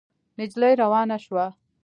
[0.39, 1.45] نجلۍ روانه شوه.